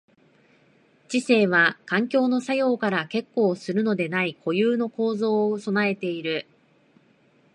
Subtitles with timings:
[1.09, 6.47] 知性は環境の作用から結果するのでない固有の構造を具えている。